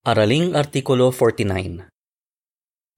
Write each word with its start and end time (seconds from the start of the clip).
Araling 0.00 0.56
Artikulo 0.56 1.12
49 1.12 1.84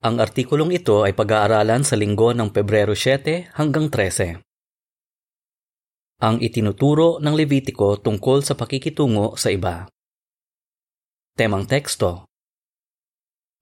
Ang 0.06 0.14
artikulong 0.22 0.70
ito 0.70 1.02
ay 1.02 1.10
pag-aaralan 1.18 1.82
sa 1.82 1.98
linggo 1.98 2.30
ng 2.30 2.54
Pebrero 2.54 2.94
7 2.94 3.58
hanggang 3.58 3.90
13. 3.90 4.38
Ang 6.22 6.38
itinuturo 6.38 7.18
ng 7.18 7.34
Levitiko 7.34 7.98
tungkol 7.98 8.46
sa 8.46 8.54
pakikitungo 8.54 9.34
sa 9.34 9.50
iba. 9.50 9.90
Temang 11.34 11.66
teksto 11.66 12.30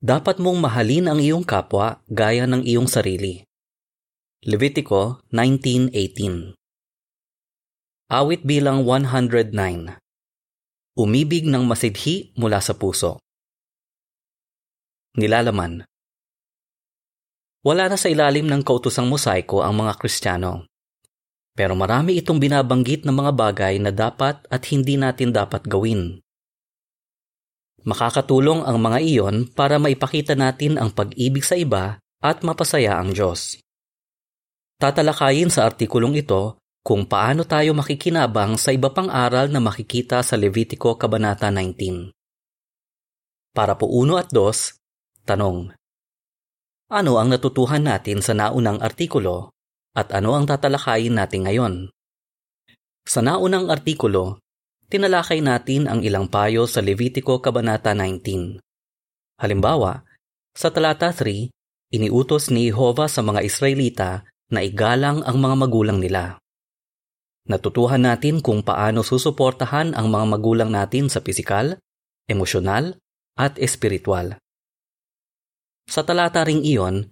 Dapat 0.04 0.36
mong 0.36 0.60
mahalin 0.60 1.08
ang 1.08 1.16
iyong 1.16 1.48
kapwa 1.48 2.04
gaya 2.12 2.44
ng 2.44 2.60
iyong 2.60 2.92
sarili. 2.92 3.40
Levitiko 4.44 5.24
19.18 5.32 6.52
Awit 8.04 8.44
bilang 8.44 8.84
109 8.84 9.96
Umibig 11.00 11.48
ng 11.48 11.64
masidhi 11.64 12.36
mula 12.36 12.60
sa 12.60 12.76
puso. 12.76 13.16
Nilalaman 15.18 15.82
Wala 17.66 17.90
na 17.90 17.98
sa 17.98 18.06
ilalim 18.06 18.46
ng 18.46 18.62
kautosang 18.62 19.10
mosaiko 19.10 19.58
ang 19.58 19.82
mga 19.82 19.98
Kristiyano. 19.98 20.70
Pero 21.50 21.74
marami 21.74 22.22
itong 22.22 22.38
binabanggit 22.38 23.02
ng 23.02 23.18
mga 23.18 23.32
bagay 23.34 23.74
na 23.82 23.90
dapat 23.90 24.38
at 24.46 24.62
hindi 24.70 24.94
natin 24.94 25.34
dapat 25.34 25.66
gawin. 25.66 26.22
Makakatulong 27.82 28.62
ang 28.62 28.78
mga 28.78 28.98
iyon 29.02 29.50
para 29.50 29.82
maipakita 29.82 30.38
natin 30.38 30.78
ang 30.78 30.94
pag-ibig 30.94 31.42
sa 31.42 31.58
iba 31.58 31.98
at 32.22 32.46
mapasaya 32.46 33.02
ang 33.02 33.10
Diyos. 33.10 33.58
Tatalakayin 34.78 35.50
sa 35.50 35.66
artikulong 35.66 36.22
ito 36.22 36.62
kung 36.86 37.02
paano 37.10 37.42
tayo 37.42 37.74
makikinabang 37.74 38.54
sa 38.54 38.70
iba 38.70 38.94
pang 38.94 39.10
aral 39.10 39.50
na 39.50 39.58
makikita 39.58 40.22
sa 40.22 40.38
Levitiko 40.38 40.94
Kabanata 40.94 41.50
19. 41.50 42.14
Para 43.50 43.74
po 43.74 43.90
uno 43.90 44.14
at 44.14 44.30
dos, 44.30 44.79
tanong. 45.24 45.72
Ano 46.90 47.12
ang 47.22 47.30
natutuhan 47.30 47.86
natin 47.86 48.18
sa 48.18 48.34
naunang 48.34 48.82
artikulo 48.82 49.54
at 49.94 50.10
ano 50.10 50.34
ang 50.34 50.46
tatalakayin 50.46 51.14
natin 51.14 51.46
ngayon? 51.46 51.74
Sa 53.06 53.22
naunang 53.22 53.70
artikulo, 53.70 54.42
tinalakay 54.90 55.38
natin 55.38 55.86
ang 55.86 56.02
ilang 56.02 56.26
payo 56.26 56.66
sa 56.66 56.82
Levitiko 56.82 57.38
Kabanata 57.38 57.94
19. 57.94 58.58
Halimbawa, 59.38 60.02
sa 60.52 60.68
talata 60.74 61.14
3, 61.14 61.48
iniutos 61.94 62.50
ni 62.50 62.68
Jehovah 62.68 63.06
sa 63.06 63.22
mga 63.22 63.40
Israelita 63.46 64.26
na 64.50 64.66
igalang 64.66 65.22
ang 65.22 65.38
mga 65.38 65.56
magulang 65.56 65.98
nila. 66.02 66.42
Natutuhan 67.46 68.02
natin 68.04 68.42
kung 68.42 68.62
paano 68.62 69.06
susuportahan 69.06 69.94
ang 69.94 70.06
mga 70.10 70.26
magulang 70.26 70.70
natin 70.70 71.06
sa 71.06 71.22
pisikal, 71.22 71.78
emosyonal, 72.28 72.98
at 73.38 73.56
espiritual. 73.58 74.36
Sa 75.90 76.06
talata 76.06 76.46
ring 76.46 76.62
iyon, 76.62 77.10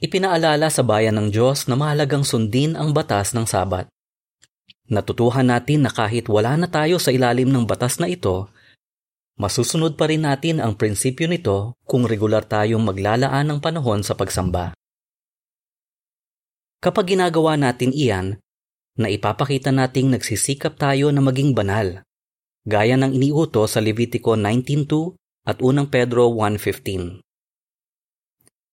ipinaalala 0.00 0.72
sa 0.72 0.80
bayan 0.80 1.20
ng 1.20 1.28
Diyos 1.28 1.68
na 1.68 1.76
mahalagang 1.76 2.24
sundin 2.24 2.72
ang 2.72 2.96
batas 2.96 3.36
ng 3.36 3.44
Sabat. 3.44 3.84
Natutuhan 4.88 5.44
natin 5.44 5.84
na 5.84 5.92
kahit 5.92 6.32
wala 6.32 6.56
na 6.56 6.64
tayo 6.64 6.96
sa 6.96 7.12
ilalim 7.12 7.52
ng 7.52 7.68
batas 7.68 8.00
na 8.00 8.08
ito, 8.08 8.48
masusunod 9.36 10.00
pa 10.00 10.08
rin 10.08 10.24
natin 10.24 10.64
ang 10.64 10.72
prinsipyo 10.72 11.28
nito 11.28 11.76
kung 11.84 12.08
regular 12.08 12.48
tayong 12.48 12.80
maglalaan 12.80 13.44
ng 13.44 13.58
panahon 13.60 14.00
sa 14.00 14.16
pagsamba. 14.16 14.72
Kapag 16.80 17.16
ginagawa 17.16 17.60
natin 17.60 17.92
iyan, 17.92 18.40
na 18.96 19.12
ipapakita 19.12 19.68
nating 19.68 20.12
nagsisikap 20.16 20.80
tayo 20.80 21.12
na 21.12 21.20
maging 21.20 21.52
banal, 21.52 22.00
gaya 22.64 22.96
ng 22.96 23.12
iniuto 23.12 23.68
sa 23.68 23.84
Levitico 23.84 24.32
19.2 24.32 25.12
at 25.44 25.60
unang 25.60 25.92
Pedro 25.92 26.32
1.15. 26.32 27.23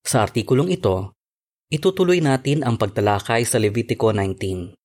Sa 0.02 0.26
artikulong 0.26 0.74
ito, 0.74 1.16
itutuloy 1.72 2.20
natin 2.20 2.62
ang 2.66 2.76
pagtalakay 2.76 3.48
sa 3.48 3.62
Levitico 3.62 4.12
19. 4.12 4.76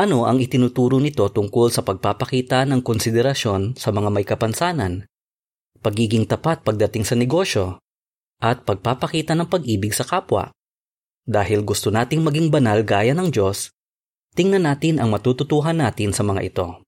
Ano 0.00 0.26
ang 0.26 0.42
itinuturo 0.42 0.98
nito 0.98 1.26
tungkol 1.30 1.70
sa 1.70 1.86
pagpapakita 1.86 2.66
ng 2.66 2.82
konsiderasyon 2.82 3.78
sa 3.78 3.94
mga 3.94 4.10
may 4.10 4.26
kapansanan, 4.26 5.06
pagiging 5.80 6.26
tapat 6.26 6.66
pagdating 6.66 7.06
sa 7.06 7.14
negosyo, 7.14 7.78
at 8.42 8.66
pagpapakita 8.66 9.38
ng 9.38 9.46
pag-ibig 9.46 9.94
sa 9.94 10.02
kapwa? 10.02 10.50
Dahil 11.24 11.64
gusto 11.64 11.88
nating 11.94 12.20
maging 12.20 12.52
banal 12.52 12.82
gaya 12.82 13.14
ng 13.16 13.30
Diyos, 13.30 13.74
Tingnan 14.34 14.66
natin 14.66 14.98
ang 14.98 15.14
matututuhan 15.14 15.78
natin 15.78 16.10
sa 16.10 16.26
mga 16.26 16.42
ito. 16.42 16.82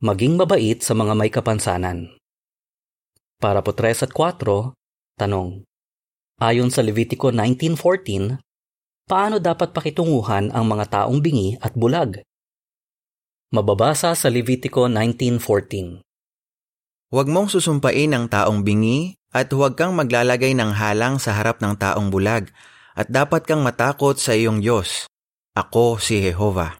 Maging 0.00 0.40
mabait 0.40 0.80
sa 0.80 0.96
mga 0.96 1.12
may 1.12 1.28
kapansanan. 1.28 2.08
Para 3.36 3.60
po 3.60 3.76
3 3.76 4.08
at 4.08 4.12
4, 4.16 4.72
tanong. 5.20 5.60
Ayon 6.34 6.66
sa 6.66 6.82
Levitico 6.82 7.30
19.14, 7.30 8.42
paano 9.06 9.38
dapat 9.38 9.70
pakitunguhan 9.70 10.50
ang 10.50 10.66
mga 10.66 10.90
taong 10.90 11.22
bingi 11.22 11.54
at 11.62 11.78
bulag? 11.78 12.26
Mababasa 13.54 14.18
sa 14.18 14.28
Levitico 14.34 14.90
19.14. 14.90 16.02
Huwag 17.14 17.30
mong 17.30 17.54
susumpain 17.54 18.10
ang 18.10 18.26
taong 18.26 18.66
bingi 18.66 19.14
at 19.30 19.46
huwag 19.54 19.78
kang 19.78 19.94
maglalagay 19.94 20.58
ng 20.58 20.74
halang 20.74 21.22
sa 21.22 21.38
harap 21.38 21.62
ng 21.62 21.78
taong 21.78 22.10
bulag 22.10 22.50
at 22.98 23.06
dapat 23.06 23.46
kang 23.46 23.62
matakot 23.62 24.18
sa 24.18 24.34
iyong 24.34 24.58
Diyos. 24.58 25.06
Ako 25.54 26.02
si 26.02 26.18
Jehova. 26.18 26.74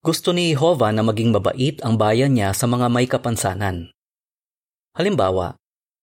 Gusto 0.00 0.32
ni 0.32 0.48
Jehova 0.48 0.96
na 0.96 1.04
maging 1.04 1.36
mabait 1.36 1.76
ang 1.84 2.00
bayan 2.00 2.32
niya 2.32 2.56
sa 2.56 2.64
mga 2.64 2.88
may 2.88 3.04
kapansanan. 3.04 3.92
Halimbawa, 4.96 5.60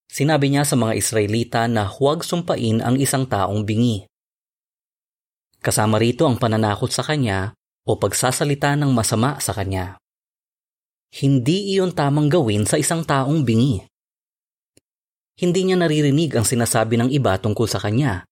sinabi 0.10 0.50
niya 0.50 0.66
sa 0.66 0.76
mga 0.76 0.98
Israelita 0.98 1.62
na 1.70 1.86
huwag 1.86 2.26
sumpain 2.26 2.82
ang 2.82 2.98
isang 2.98 3.30
taong 3.30 3.64
bingi. 3.64 4.10
Kasama 5.62 6.02
rito 6.02 6.26
ang 6.26 6.42
pananakot 6.42 6.90
sa 6.90 7.06
kanya 7.06 7.54
o 7.86 7.96
pagsasalita 7.96 8.74
ng 8.76 8.90
masama 8.90 9.38
sa 9.38 9.54
kanya. 9.54 10.02
Hindi 11.14 11.78
iyon 11.78 11.94
tamang 11.94 12.28
gawin 12.28 12.66
sa 12.66 12.82
isang 12.82 13.06
taong 13.06 13.46
bingi. 13.46 13.86
Hindi 15.40 15.62
niya 15.64 15.78
naririnig 15.80 16.36
ang 16.36 16.44
sinasabi 16.44 17.00
ng 17.00 17.10
iba 17.14 17.38
tungkol 17.40 17.70
sa 17.70 17.80
kanya 17.80 18.28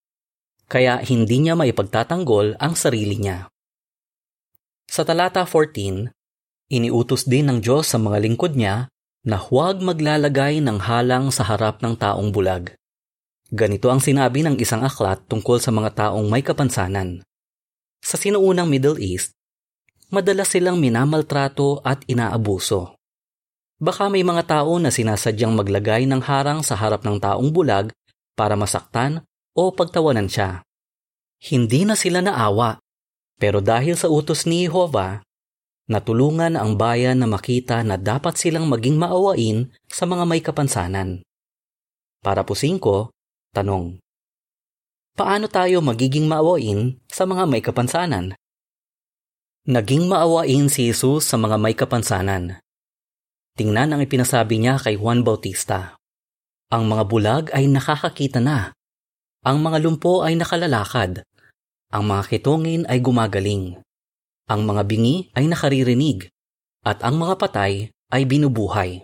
kaya 0.68 1.00
hindi 1.00 1.40
niya 1.40 1.56
maipagtatanggol 1.56 2.60
ang 2.60 2.76
sarili 2.76 3.16
niya. 3.16 3.48
Sa 4.88 5.08
talata 5.08 5.48
14, 5.48 6.12
iniutos 6.72 7.24
din 7.24 7.48
ng 7.48 7.60
Diyos 7.64 7.88
sa 7.88 7.98
mga 8.00 8.20
lingkod 8.24 8.56
niya 8.60 8.92
na 9.28 9.36
huwag 9.36 9.84
maglalagay 9.84 10.64
ng 10.64 10.80
halang 10.80 11.36
sa 11.36 11.44
harap 11.44 11.84
ng 11.84 12.00
taong 12.00 12.32
bulag. 12.32 12.72
Ganito 13.52 13.92
ang 13.92 14.00
sinabi 14.00 14.40
ng 14.48 14.56
isang 14.56 14.88
aklat 14.88 15.20
tungkol 15.28 15.60
sa 15.60 15.68
mga 15.76 16.08
taong 16.08 16.32
may 16.32 16.40
kapansanan. 16.40 17.20
Sa 18.00 18.16
sinuunang 18.16 18.72
Middle 18.72 19.04
East, 19.04 19.36
madalas 20.08 20.48
silang 20.56 20.80
minamaltrato 20.80 21.84
at 21.84 22.08
inaabuso. 22.08 22.96
Baka 23.84 24.08
may 24.08 24.24
mga 24.24 24.48
tao 24.48 24.80
na 24.80 24.96
sinasadyang 24.96 25.52
maglagay 25.52 26.08
ng 26.08 26.24
harang 26.24 26.64
sa 26.64 26.80
harap 26.80 27.04
ng 27.04 27.20
taong 27.20 27.52
bulag 27.52 27.92
para 28.32 28.56
masaktan 28.56 29.28
o 29.52 29.76
pagtawanan 29.76 30.32
siya. 30.32 30.64
Hindi 31.44 31.84
na 31.84 32.00
sila 32.00 32.24
naawa, 32.24 32.80
pero 33.36 33.60
dahil 33.60 34.00
sa 34.00 34.08
utos 34.08 34.48
ni 34.48 34.66
Jehovah, 34.66 35.27
natulungan 35.88 36.60
ang 36.60 36.76
bayan 36.76 37.24
na 37.24 37.28
makita 37.28 37.82
na 37.82 37.96
dapat 37.96 38.36
silang 38.36 38.68
maging 38.68 39.00
maawain 39.00 39.72
sa 39.88 40.04
mga 40.04 40.24
may 40.28 40.44
kapansanan. 40.44 41.24
Para 42.22 42.44
po 42.44 42.54
singko, 42.54 43.12
tanong. 43.56 44.00
Paano 45.18 45.50
tayo 45.50 45.82
magiging 45.82 46.30
maawain 46.30 47.02
sa 47.10 47.26
mga 47.26 47.44
may 47.50 47.64
kapansanan? 47.64 48.38
Naging 49.68 50.08
maawain 50.08 50.70
si 50.70 50.92
Jesus 50.92 51.28
sa 51.28 51.36
mga 51.36 51.58
may 51.58 51.74
kapansanan. 51.74 52.62
Tingnan 53.58 53.98
ang 53.98 54.02
ipinasabi 54.06 54.62
niya 54.62 54.78
kay 54.78 54.96
Juan 54.96 55.26
Bautista. 55.26 55.98
Ang 56.70 56.92
mga 56.92 57.04
bulag 57.10 57.46
ay 57.56 57.66
nakakakita 57.66 58.38
na 58.38 58.78
ang 59.48 59.64
mga 59.64 59.80
lumpo 59.80 60.28
ay 60.28 60.36
nakalalakad. 60.36 61.24
Ang 61.96 62.04
mga 62.12 62.24
kitongin 62.28 62.84
ay 62.92 63.00
gumagaling. 63.00 63.80
Ang 64.48 64.64
mga 64.64 64.84
bingi 64.88 65.28
ay 65.36 65.52
nakaririnig. 65.52 66.32
At 66.88 67.04
ang 67.04 67.20
mga 67.20 67.36
patay 67.36 67.92
ay 68.12 68.24
binubuhay. 68.24 69.04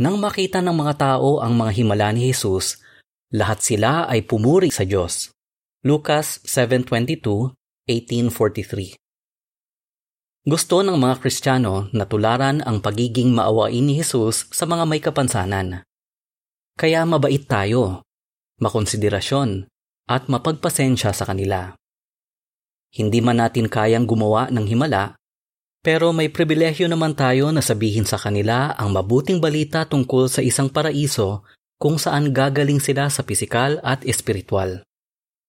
Nang 0.00 0.20
makita 0.20 0.60
ng 0.60 0.76
mga 0.76 0.94
tao 1.00 1.40
ang 1.40 1.56
mga 1.56 1.72
himala 1.80 2.12
ni 2.12 2.28
Jesus, 2.28 2.80
lahat 3.32 3.64
sila 3.64 4.04
ay 4.04 4.24
pumuri 4.24 4.68
sa 4.68 4.84
Diyos. 4.84 5.32
Lucas 5.80 6.44
7.22, 6.44 7.56
1843 7.88 9.00
Gusto 10.44 10.76
ng 10.84 10.96
mga 10.96 11.14
Kristiyano 11.24 11.88
na 11.96 12.04
tularan 12.04 12.60
ang 12.60 12.84
pagiging 12.84 13.32
maawain 13.32 13.80
ni 13.80 13.96
Jesus 13.96 14.44
sa 14.52 14.68
mga 14.68 14.84
may 14.84 15.00
kapansanan. 15.00 15.88
Kaya 16.76 17.08
mabait 17.08 17.44
tayo 17.48 18.04
makonsiderasyon, 18.60 19.66
at 20.06 20.28
mapagpasensya 20.28 21.16
sa 21.16 21.24
kanila. 21.24 21.74
Hindi 22.90 23.22
man 23.22 23.38
natin 23.38 23.70
kayang 23.70 24.06
gumawa 24.06 24.50
ng 24.50 24.66
himala, 24.66 25.14
Pero 25.80 26.12
may 26.12 26.28
pribilehyo 26.28 26.92
naman 26.92 27.16
tayo 27.16 27.48
na 27.48 27.64
sabihin 27.64 28.04
sa 28.04 28.20
kanila 28.20 28.76
ang 28.76 28.92
mabuting 28.92 29.40
balita 29.40 29.88
tungkol 29.88 30.28
sa 30.28 30.44
isang 30.44 30.68
paraiso 30.68 31.40
kung 31.80 31.96
saan 31.96 32.36
gagaling 32.36 32.76
sila 32.76 33.08
sa 33.08 33.24
pisikal 33.24 33.80
at 33.80 34.04
espiritual. 34.04 34.84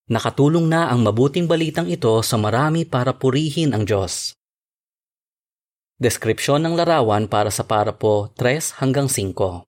Nakatulong 0.08 0.72
na 0.72 0.88
ang 0.88 1.04
mabuting 1.04 1.52
balitang 1.52 1.92
ito 1.92 2.16
sa 2.24 2.40
marami 2.40 2.88
para 2.88 3.12
purihin 3.12 3.76
ang 3.76 3.84
Diyos. 3.84 4.32
Deskripsyon 6.00 6.64
ng 6.64 6.80
larawan 6.80 7.28
para 7.28 7.52
sa 7.52 7.68
parapo 7.68 8.32
3 8.40 8.80
hanggang 8.80 9.12
5. 9.12 9.68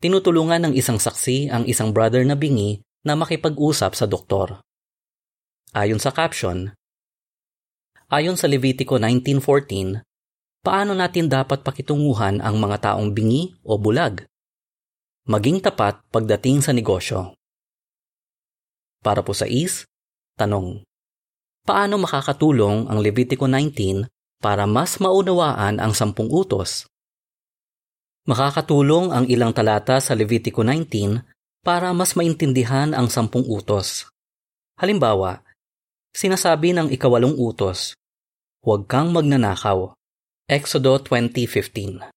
Tinutulungan 0.00 0.72
ng 0.72 0.72
isang 0.72 0.96
saksi 0.96 1.52
ang 1.52 1.68
isang 1.68 1.92
brother 1.92 2.24
na 2.24 2.32
bingi 2.32 2.80
na 3.04 3.12
makipag-usap 3.12 3.92
sa 3.92 4.08
doktor. 4.08 4.64
Ayon 5.70 6.02
sa 6.02 6.10
caption, 6.10 6.74
Ayon 8.10 8.34
sa 8.34 8.50
Levitico 8.50 8.98
19.14, 8.98 10.02
paano 10.66 10.98
natin 10.98 11.30
dapat 11.30 11.62
pakitunguhan 11.62 12.42
ang 12.42 12.58
mga 12.58 12.90
taong 12.90 13.14
bingi 13.14 13.54
o 13.62 13.78
bulag? 13.78 14.26
Maging 15.30 15.62
tapat 15.62 16.02
pagdating 16.10 16.66
sa 16.66 16.74
negosyo. 16.74 17.38
Para 18.98 19.22
po 19.22 19.30
sa 19.30 19.46
is, 19.46 19.86
tanong. 20.34 20.82
Paano 21.62 22.02
makakatulong 22.02 22.90
ang 22.90 22.98
Levitico 22.98 23.46
19 23.46 24.10
para 24.42 24.66
mas 24.66 24.98
maunawaan 24.98 25.78
ang 25.78 25.94
sampung 25.94 26.26
utos? 26.34 26.90
Makakatulong 28.26 29.14
ang 29.14 29.30
ilang 29.30 29.54
talata 29.54 30.02
sa 30.02 30.18
Levitico 30.18 30.66
19 30.66 31.22
para 31.62 31.94
mas 31.94 32.18
maintindihan 32.18 32.90
ang 32.90 33.06
sampung 33.06 33.46
utos. 33.46 34.10
Halimbawa, 34.74 35.46
sinasabi 36.14 36.74
ng 36.74 36.90
ikawalong 36.90 37.38
utos, 37.38 37.94
Huwag 38.60 38.92
kang 38.92 39.16
magnanakaw. 39.16 39.96
Exodo 40.44 41.00
20.15 41.00 42.12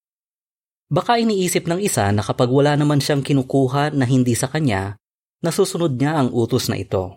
Baka 0.92 1.22
iniisip 1.22 1.70
ng 1.70 1.80
isa 1.80 2.12
na 2.12 2.20
kapag 2.20 2.52
wala 2.52 2.76
naman 2.76 3.00
siyang 3.00 3.24
kinukuha 3.24 3.96
na 3.96 4.04
hindi 4.04 4.36
sa 4.36 4.52
kanya, 4.52 5.00
nasusunod 5.40 5.96
niya 5.96 6.20
ang 6.20 6.36
utos 6.36 6.68
na 6.68 6.76
ito. 6.76 7.16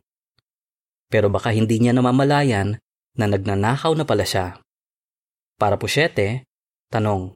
Pero 1.11 1.27
baka 1.27 1.51
hindi 1.51 1.81
niya 1.83 1.91
namamalayan 1.97 2.79
na 3.19 3.25
nagnanakaw 3.27 3.97
na 3.97 4.05
pala 4.07 4.23
siya. 4.23 4.61
Para 5.57 5.81
po 5.81 5.89
siyete, 5.89 6.47
tanong, 6.93 7.33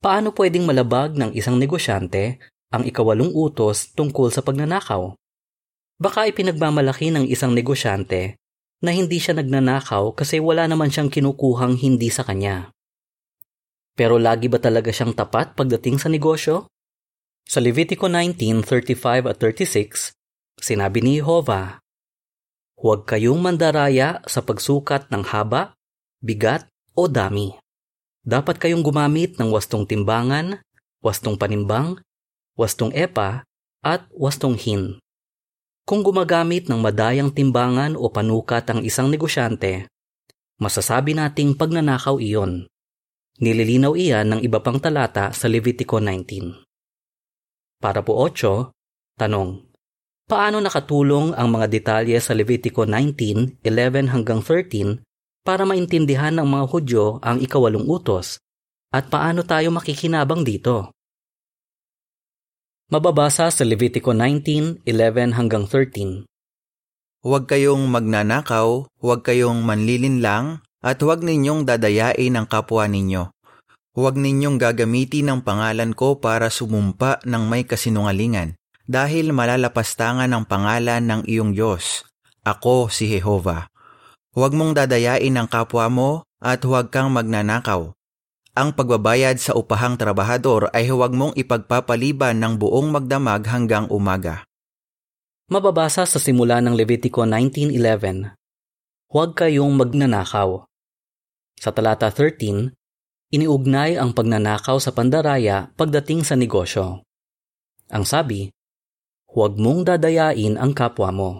paano 0.00 0.32
pwedeng 0.34 0.64
malabag 0.64 1.14
ng 1.14 1.36
isang 1.36 1.60
negosyante 1.60 2.40
ang 2.72 2.88
ikawalong 2.88 3.30
utos 3.36 3.92
tungkol 3.92 4.32
sa 4.32 4.40
pagnanakaw? 4.42 5.12
Baka 6.00 6.26
ipinagmamalaki 6.26 7.12
ng 7.12 7.28
isang 7.28 7.52
negosyante 7.52 8.39
na 8.80 8.90
hindi 8.96 9.20
siya 9.20 9.36
nagnanakaw 9.36 10.16
kasi 10.16 10.40
wala 10.40 10.64
naman 10.64 10.88
siyang 10.88 11.12
kinukuhang 11.12 11.76
hindi 11.76 12.08
sa 12.08 12.24
kanya. 12.24 12.72
Pero 13.92 14.16
lagi 14.16 14.48
ba 14.48 14.56
talaga 14.56 14.88
siyang 14.88 15.12
tapat 15.12 15.52
pagdating 15.52 16.00
sa 16.00 16.08
negosyo? 16.08 16.72
Sa 17.44 17.60
Levitico 17.60 18.08
19:35 18.08 19.28
at 19.28 19.36
36, 19.36 20.16
sinabi 20.56 20.98
ni 21.04 21.20
Jehovah, 21.20 21.82
Huwag 22.80 23.04
kayong 23.04 23.44
mandaraya 23.44 24.24
sa 24.24 24.40
pagsukat 24.40 25.12
ng 25.12 25.20
haba, 25.28 25.76
bigat 26.24 26.64
o 26.96 27.04
dami. 27.12 27.52
Dapat 28.24 28.56
kayong 28.56 28.80
gumamit 28.80 29.36
ng 29.36 29.52
wastong 29.52 29.84
timbangan, 29.84 30.64
wastong 31.04 31.36
panimbang, 31.36 32.00
wastong 32.56 32.88
epa, 32.96 33.44
at 33.84 34.08
wastong 34.16 34.56
hin. 34.56 34.96
Kung 35.86 36.06
gumagamit 36.06 36.70
ng 36.70 36.78
madayang 36.78 37.34
timbangan 37.34 37.98
o 37.98 38.08
panukat 38.10 38.68
ang 38.70 38.80
isang 38.86 39.10
negosyante, 39.10 39.90
masasabi 40.60 41.16
nating 41.16 41.56
pagnanakaw 41.56 42.20
iyon. 42.20 42.68
Nililinaw 43.40 43.96
iyan 43.96 44.26
ng 44.36 44.40
iba 44.44 44.60
pang 44.60 44.76
talata 44.76 45.32
sa 45.32 45.48
Levitico 45.48 45.96
19. 45.96 46.68
Para 47.80 48.04
po 48.04 48.20
8, 48.20 48.68
tanong. 49.16 49.64
Paano 50.28 50.60
nakatulong 50.60 51.32
ang 51.32 51.48
mga 51.48 51.66
detalye 51.66 52.20
sa 52.20 52.36
Levitico 52.36 52.84
19, 52.84 53.64
11 53.64 54.12
hanggang 54.12 54.44
13 54.44 55.00
para 55.40 55.64
maintindihan 55.64 56.36
ng 56.36 56.46
mga 56.46 56.64
Hudyo 56.68 57.18
ang 57.24 57.40
ikawalong 57.40 57.88
utos? 57.88 58.38
At 58.92 59.08
paano 59.08 59.42
tayo 59.42 59.72
makikinabang 59.72 60.44
dito? 60.44 60.92
Mababasa 62.90 63.54
sa 63.54 63.62
Levitico 63.62 64.10
19:11 64.10 65.38
hanggang 65.38 65.62
13. 65.62 66.26
Huwag 67.22 67.46
kayong 67.46 67.86
magnanakaw, 67.86 68.90
huwag 68.98 69.22
kayong 69.22 69.62
manlilinlang, 69.62 70.58
at 70.82 70.98
huwag 70.98 71.22
ninyong 71.22 71.70
dadayain 71.70 72.34
ang 72.34 72.50
kapwa 72.50 72.90
ninyo. 72.90 73.30
Huwag 73.94 74.18
ninyong 74.18 74.58
gagamitin 74.58 75.30
ang 75.30 75.46
pangalan 75.46 75.94
ko 75.94 76.18
para 76.18 76.50
sumumpa 76.50 77.22
ng 77.22 77.46
may 77.46 77.62
kasinungalingan, 77.62 78.58
dahil 78.90 79.30
malalapastangan 79.30 80.34
ang 80.34 80.50
pangalan 80.50 81.06
ng 81.06 81.20
iyong 81.30 81.54
Diyos. 81.54 82.02
Ako 82.42 82.90
si 82.90 83.06
Jehova. 83.06 83.70
Huwag 84.34 84.50
mong 84.50 84.74
dadayain 84.74 85.38
ang 85.38 85.46
kapwa 85.46 85.86
mo 85.86 86.10
at 86.42 86.58
huwag 86.66 86.90
kang 86.90 87.14
magnanakaw. 87.14 87.94
Ang 88.50 88.74
pagbabayad 88.74 89.38
sa 89.38 89.54
upahang 89.54 89.94
trabahador 89.94 90.74
ay 90.74 90.90
huwag 90.90 91.14
mong 91.14 91.38
ipagpapaliban 91.38 92.34
ng 92.42 92.58
buong 92.58 92.90
magdamag 92.90 93.46
hanggang 93.46 93.86
umaga. 93.86 94.42
Mababasa 95.46 96.02
sa 96.02 96.18
simula 96.18 96.58
ng 96.58 96.74
Levitico 96.74 97.22
19.11 97.22 98.34
Huwag 99.10 99.38
kayong 99.38 99.74
magnanakaw. 99.78 100.66
Sa 101.62 101.70
talata 101.70 102.10
13, 102.10 102.74
iniugnay 103.34 103.94
ang 103.94 104.10
pagnanakaw 104.14 104.82
sa 104.82 104.90
pandaraya 104.94 105.70
pagdating 105.78 106.26
sa 106.26 106.34
negosyo. 106.34 107.06
Ang 107.90 108.02
sabi, 108.02 108.50
huwag 109.30 109.58
mong 109.58 109.94
dadayain 109.94 110.58
ang 110.58 110.74
kapwa 110.74 111.10
mo. 111.14 111.30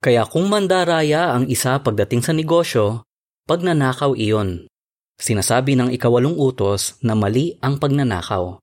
Kaya 0.00 0.24
kung 0.28 0.48
mandaraya 0.48 1.36
ang 1.36 1.48
isa 1.48 1.76
pagdating 1.80 2.24
sa 2.24 2.32
negosyo, 2.36 3.04
pagnanakaw 3.48 4.16
iyon. 4.16 4.68
Sinasabi 5.16 5.80
ng 5.80 5.92
ikawalong 5.96 6.36
utos 6.36 7.00
na 7.00 7.16
mali 7.16 7.56
ang 7.64 7.80
pagnanakaw. 7.80 8.60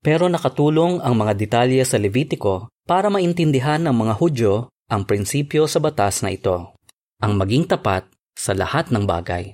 Pero 0.00 0.24
nakatulong 0.32 1.04
ang 1.04 1.14
mga 1.18 1.36
detalye 1.36 1.84
sa 1.84 2.00
Levitiko 2.00 2.72
para 2.88 3.12
maintindihan 3.12 3.82
ng 3.84 3.92
mga 3.92 4.14
Hudyo 4.16 4.72
ang 4.88 5.04
prinsipyo 5.04 5.68
sa 5.68 5.84
batas 5.84 6.24
na 6.24 6.32
ito, 6.32 6.72
ang 7.20 7.36
maging 7.36 7.68
tapat 7.68 8.08
sa 8.32 8.56
lahat 8.56 8.88
ng 8.88 9.04
bagay. 9.04 9.52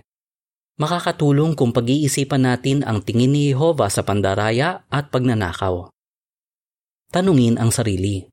Makakatulong 0.79 1.59
kung 1.59 1.75
pag-iisipan 1.75 2.47
natin 2.47 2.87
ang 2.87 3.03
tingin 3.03 3.35
ni 3.35 3.51
Jehovah 3.51 3.91
sa 3.91 4.07
pandaraya 4.07 4.87
at 4.91 5.11
pagnanakaw. 5.11 5.91
Tanungin 7.11 7.59
ang 7.59 7.71
sarili. 7.71 8.27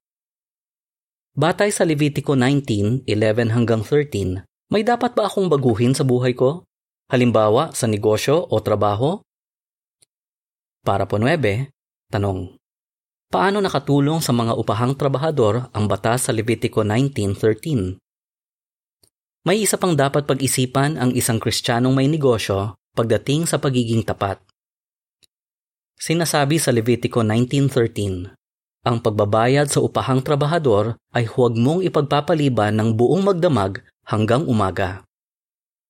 Batay 1.38 1.70
sa 1.74 1.86
Levitiko 1.86 2.34
19:11 2.38 3.06
hanggang 3.56 3.82
13, 3.86 4.46
may 4.74 4.84
dapat 4.86 5.13
ba 5.13 5.29
akong 5.29 5.48
baguhin 5.48 5.94
sa 5.94 6.01
buhay 6.06 6.34
ko? 6.38 6.65
Halimbawa, 7.12 7.75
sa 7.75 7.91
negosyo 7.91 8.48
o 8.48 8.63
trabaho? 8.63 9.20
Para 10.80 11.03
po 11.03 11.20
9, 11.20 11.68
tanong. 12.08 12.56
Paano 13.27 13.60
nakatulong 13.60 14.24
sa 14.24 14.32
mga 14.32 14.56
upahang 14.56 14.96
trabahador 14.96 15.68
ang 15.75 15.91
batas 15.91 16.27
sa 16.27 16.32
Levitico 16.32 16.88
19.13? 16.88 18.00
May 19.44 19.60
isa 19.60 19.75
pang 19.75 19.91
dapat 19.91 20.24
pag-isipan 20.24 20.96
ang 20.96 21.12
isang 21.12 21.36
kristyanong 21.36 21.91
may 21.91 22.08
negosyo 22.08 22.80
pagdating 22.96 23.44
sa 23.44 23.60
pagiging 23.60 24.08
tapat. 24.08 24.39
Sinasabi 26.00 26.63
sa 26.63 26.72
Levitico 26.72 27.27
19.13, 27.27 28.88
ang 28.88 28.98
pagbabayad 29.03 29.68
sa 29.68 29.84
upahang 29.84 30.24
trabahador 30.24 30.96
ay 31.12 31.27
huwag 31.27 31.60
mong 31.60 31.84
ipagpapaliban 31.84 32.72
ng 32.80 32.96
buong 32.96 33.27
magdamag 33.27 33.84
hanggang 34.08 34.48
umaga. 34.48 35.03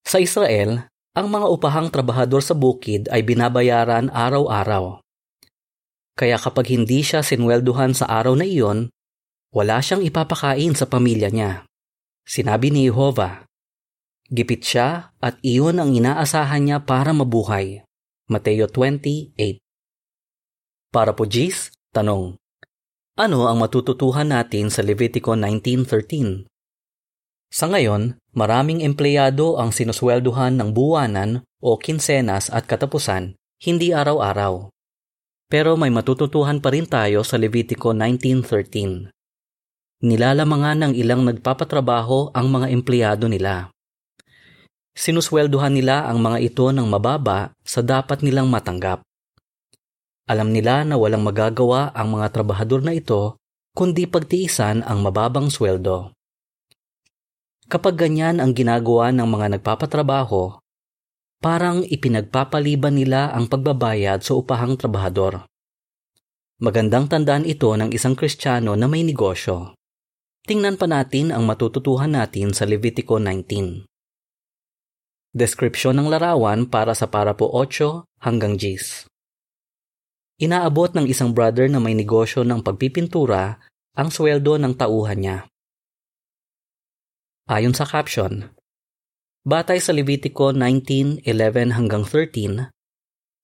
Sa 0.01 0.17
Israel, 0.17 0.90
ang 1.11 1.27
mga 1.27 1.47
upahang 1.51 1.91
trabahador 1.91 2.39
sa 2.39 2.55
bukid 2.55 3.11
ay 3.11 3.23
binabayaran 3.27 4.07
araw-araw. 4.11 5.03
Kaya 6.15 6.39
kapag 6.39 6.71
hindi 6.71 7.03
siya 7.03 7.19
sinwelduhan 7.19 7.91
sa 7.91 8.07
araw 8.07 8.35
na 8.35 8.47
iyon, 8.47 8.87
wala 9.51 9.83
siyang 9.83 10.03
ipapakain 10.07 10.71
sa 10.71 10.87
pamilya 10.87 11.27
niya. 11.27 11.67
Sinabi 12.23 12.71
ni 12.71 12.87
Jehovah, 12.87 13.43
Gipit 14.31 14.63
siya 14.63 15.11
at 15.19 15.35
iyon 15.43 15.83
ang 15.83 15.91
inaasahan 15.91 16.63
niya 16.63 16.77
para 16.87 17.11
mabuhay. 17.11 17.83
Mateo 18.31 18.71
28 18.71 19.35
Para 20.87 21.11
po 21.11 21.27
Gis, 21.27 21.75
tanong, 21.91 22.39
ano 23.19 23.39
ang 23.51 23.59
matututuhan 23.59 24.31
natin 24.31 24.71
sa 24.71 24.79
Levitico 24.79 25.35
19.13? 25.35 26.50
Sa 27.51 27.67
ngayon, 27.67 28.15
maraming 28.31 28.79
empleyado 28.79 29.59
ang 29.59 29.75
sinuswelduhan 29.75 30.55
ng 30.55 30.71
buwanan 30.71 31.43
o 31.59 31.75
kinsenas 31.75 32.47
at 32.47 32.63
katapusan, 32.63 33.35
hindi 33.59 33.91
araw-araw. 33.91 34.71
Pero 35.51 35.75
may 35.75 35.91
matututuhan 35.91 36.63
pa 36.63 36.71
rin 36.71 36.87
tayo 36.87 37.27
sa 37.27 37.35
Levitico 37.35 37.91
19.13. 37.91 39.11
Nilalamangan 39.99 40.77
ng 40.79 40.93
ilang 40.95 41.27
nagpapatrabaho 41.27 42.31
ang 42.31 42.47
mga 42.47 42.71
empleyado 42.71 43.27
nila. 43.27 43.67
sinusweldohan 44.91 45.71
nila 45.75 46.07
ang 46.07 46.19
mga 46.19 46.39
ito 46.51 46.67
ng 46.71 46.87
mababa 46.87 47.55
sa 47.63 47.79
dapat 47.83 48.23
nilang 48.23 48.47
matanggap. 48.47 49.03
Alam 50.27 50.55
nila 50.55 50.87
na 50.87 50.95
walang 50.95 51.23
magagawa 51.23 51.91
ang 51.95 52.15
mga 52.15 52.27
trabahador 52.31 52.79
na 52.83 52.95
ito 52.95 53.35
kundi 53.75 54.07
pagtiisan 54.07 54.83
ang 54.83 55.03
mababang 55.03 55.51
sweldo. 55.51 56.15
Kapag 57.71 57.95
ganyan 57.95 58.43
ang 58.43 58.51
ginagawa 58.51 59.15
ng 59.15 59.23
mga 59.23 59.47
nagpapatrabaho, 59.55 60.59
parang 61.39 61.87
ipinagpapaliban 61.87 62.91
nila 62.91 63.31
ang 63.31 63.47
pagbabayad 63.47 64.19
sa 64.19 64.35
upahang 64.35 64.75
trabahador. 64.75 65.47
Magandang 66.59 67.07
tandaan 67.07 67.47
ito 67.47 67.71
ng 67.71 67.95
isang 67.95 68.11
Kristiyano 68.19 68.75
na 68.75 68.91
may 68.91 69.07
negosyo. 69.07 69.71
Tingnan 70.43 70.75
pa 70.75 70.83
natin 70.83 71.31
ang 71.31 71.47
matututuhan 71.47 72.11
natin 72.11 72.51
sa 72.51 72.67
Levitico 72.67 73.23
19. 73.23 73.87
Deskripsyon 75.31 75.95
ng 75.95 76.11
larawan 76.11 76.67
para 76.67 76.91
sa 76.91 77.07
parapo 77.07 77.55
8 77.55 78.03
hanggang 78.19 78.59
10. 78.59 79.07
Inaabot 80.43 80.91
ng 80.91 81.07
isang 81.07 81.31
brother 81.31 81.71
na 81.71 81.79
may 81.79 81.95
negosyo 81.95 82.43
ng 82.43 82.67
pagpipintura 82.67 83.63
ang 83.95 84.11
sweldo 84.11 84.59
ng 84.59 84.75
tauhan 84.75 85.19
niya. 85.23 85.37
Ayon 87.49 87.73
sa 87.73 87.89
caption, 87.89 88.53
Batay 89.41 89.81
sa 89.81 89.89
Levitico 89.89 90.53
19:11 90.53 91.73
hanggang 91.73 92.05
13, 92.05 92.69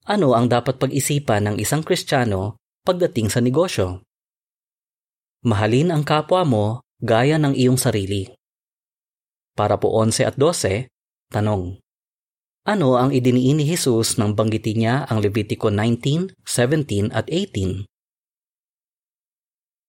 ano 0.06 0.38
ang 0.38 0.46
dapat 0.46 0.78
pag-isipan 0.78 1.50
ng 1.50 1.56
isang 1.58 1.82
Kristiyano 1.82 2.62
pagdating 2.86 3.34
sa 3.34 3.42
negosyo. 3.42 4.06
Mahalin 5.42 5.90
ang 5.90 6.06
kapwa 6.06 6.46
mo 6.46 6.66
gaya 7.02 7.42
ng 7.42 7.58
iyong 7.58 7.82
sarili. 7.82 8.30
Para 9.58 9.82
po 9.82 9.90
11 9.98 10.30
at 10.30 10.38
12, 10.38 10.86
tanong. 11.34 11.82
Ano 12.70 13.02
ang 13.02 13.10
idiniin 13.10 13.58
ni 13.58 13.66
Jesus 13.66 14.22
nang 14.22 14.38
banggitin 14.38 14.78
niya 14.78 14.96
ang 15.10 15.18
Levitico 15.18 15.74
19, 15.74 16.38
17 16.46 17.10
at 17.10 17.26
18? 17.26 17.90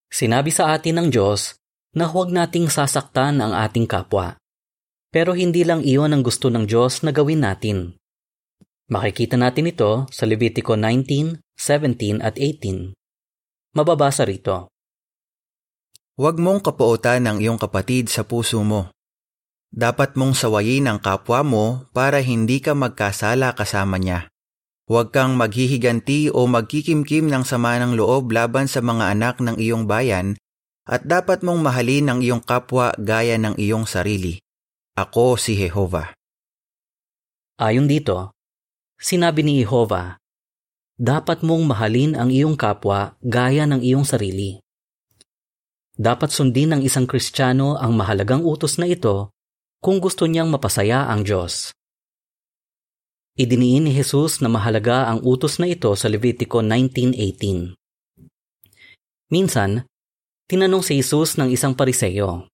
Sinabi 0.09 0.49
sa 0.49 0.73
atin 0.73 1.05
ng 1.05 1.09
Diyos 1.13 1.61
na 1.97 2.09
huwag 2.09 2.29
nating 2.29 2.69
sasaktan 2.69 3.41
ang 3.41 3.57
ating 3.57 3.89
kapwa. 3.89 4.37
Pero 5.09 5.33
hindi 5.33 5.65
lang 5.65 5.81
iyon 5.81 6.13
ang 6.13 6.21
gusto 6.21 6.53
ng 6.53 6.69
Diyos 6.69 7.01
na 7.01 7.15
gawin 7.17 7.41
natin. 7.41 7.97
Makikita 8.89 9.41
natin 9.41 9.69
ito 9.69 10.05
sa 10.13 10.25
Levitico 10.29 10.77
19, 10.77 11.41
17 11.57 12.25
at 12.25 12.37
18. 12.37 12.93
Mababasa 13.77 14.25
rito. 14.25 14.73
Huwag 16.19 16.37
mong 16.41 16.65
kapuotan 16.65 17.29
ang 17.29 17.39
iyong 17.39 17.61
kapatid 17.61 18.11
sa 18.11 18.25
puso 18.25 18.61
mo. 18.65 18.91
Dapat 19.69 20.17
mong 20.17 20.33
sawayin 20.33 20.89
ang 20.89 20.99
kapwa 20.99 21.45
mo 21.45 21.87
para 21.93 22.25
hindi 22.25 22.65
ka 22.65 22.73
magkasala 22.73 23.53
kasama 23.53 24.01
niya. 24.01 24.33
Huwag 24.89 25.13
kang 25.13 25.37
maghihiganti 25.37 26.33
o 26.33 26.49
magkikimkim 26.49 27.29
ng 27.29 27.45
sama 27.45 27.77
ng 27.77 27.93
loob 27.93 28.33
laban 28.33 28.65
sa 28.65 28.81
mga 28.81 29.13
anak 29.13 29.37
ng 29.45 29.61
iyong 29.61 29.85
bayan 29.85 30.41
at 30.89 31.05
dapat 31.05 31.45
mong 31.45 31.61
mahalin 31.61 32.09
ang 32.09 32.25
iyong 32.25 32.41
kapwa 32.41 32.97
gaya 32.97 33.37
ng 33.37 33.61
iyong 33.61 33.85
sarili. 33.85 34.41
Ako 34.97 35.37
si 35.37 35.55
Jehova. 35.55 36.17
Ayon 37.61 37.85
dito, 37.87 38.33
Sinabi 38.99 39.47
ni 39.47 39.63
Jehova, 39.63 40.19
dapat 40.99 41.47
mong 41.47 41.71
mahalin 41.71 42.19
ang 42.19 42.35
iyong 42.35 42.59
kapwa 42.59 43.15
gaya 43.23 43.63
ng 43.63 43.79
iyong 43.79 44.03
sarili. 44.03 44.59
Dapat 45.95 46.35
sundin 46.35 46.75
ng 46.75 46.83
isang 46.83 47.07
Kristiyano 47.07 47.79
ang 47.79 47.95
mahalagang 47.95 48.43
utos 48.43 48.75
na 48.83 48.91
ito 48.91 49.31
kung 49.79 50.03
gusto 50.03 50.27
niyang 50.27 50.51
mapasaya 50.51 51.07
ang 51.07 51.23
Diyos. 51.23 51.71
Idiniin 53.39 53.87
ni 53.87 53.95
Jesus 53.95 54.43
na 54.43 54.51
mahalaga 54.51 55.07
ang 55.07 55.23
utos 55.23 55.63
na 55.63 55.71
ito 55.71 55.95
sa 55.95 56.11
Levitico 56.11 56.59
19.18. 56.59 57.79
Minsan, 59.31 59.87
tinanong 60.49 60.81
si 60.81 60.97
Jesus 60.99 61.37
ng 61.37 61.53
isang 61.53 61.77
pariseyo, 61.77 62.49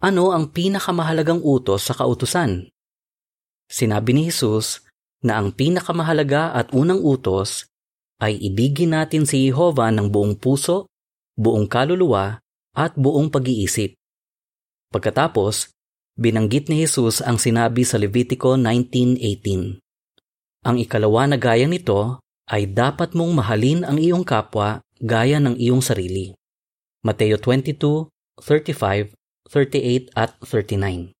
Ano 0.00 0.32
ang 0.32 0.50
pinakamahalagang 0.50 1.44
utos 1.44 1.84
sa 1.84 1.94
kautusan? 1.94 2.72
Sinabi 3.68 4.16
ni 4.16 4.32
Jesus, 4.32 4.88
na 5.20 5.36
ang 5.36 5.50
pinakamahalaga 5.52 6.54
at 6.54 6.70
unang 6.70 7.02
utos 7.02 7.66
ay 8.22 8.38
ibigin 8.38 8.94
natin 8.94 9.26
si 9.26 9.46
Jehova 9.46 9.90
ng 9.94 10.10
buong 10.10 10.38
puso, 10.38 10.90
buong 11.38 11.70
kaluluwa, 11.70 12.38
at 12.74 12.94
buong 12.94 13.30
pag-iisip. 13.30 13.94
Pagkatapos, 14.94 15.74
binanggit 16.14 16.70
ni 16.70 16.86
Jesus 16.86 17.18
ang 17.22 17.38
sinabi 17.38 17.82
sa 17.82 17.98
Levitico 17.98 18.54
19.18. 18.54 19.82
Ang 20.66 20.76
ikalawa 20.78 21.26
na 21.30 21.36
gaya 21.38 21.66
nito 21.66 22.22
ay 22.50 22.70
dapat 22.70 23.14
mong 23.14 23.32
mahalin 23.34 23.82
ang 23.82 23.98
iyong 23.98 24.22
kapwa 24.22 24.82
gaya 24.98 25.38
ng 25.38 25.58
iyong 25.58 25.82
sarili. 25.82 26.34
Mateo 27.06 27.38
22, 27.38 28.10
35, 28.42 29.14
38 29.46 30.10
at 30.18 30.34
39. 30.42 31.14